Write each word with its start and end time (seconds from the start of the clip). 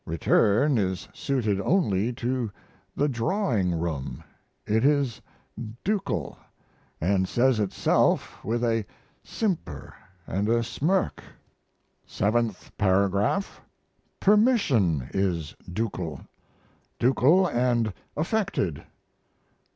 "Return" 0.03 0.79
is 0.79 1.07
suited 1.13 1.61
only 1.61 2.11
to 2.13 2.49
the 2.95 3.07
drawing 3.07 3.71
room 3.75 4.23
it 4.65 4.83
is 4.83 5.21
ducal, 5.83 6.39
& 6.81 7.13
says 7.25 7.59
itself 7.59 8.43
with 8.43 8.63
a 8.63 8.83
simper 9.23 9.93
& 10.11 10.25
a 10.27 10.63
smirk. 10.63 11.21
Seventh 12.03 12.75
Paragraph. 12.79 13.61
"Permission" 14.19 15.07
is 15.13 15.53
ducal. 15.71 16.21
Ducal 16.97 17.45
and 17.45 17.93
affected. 18.17 18.83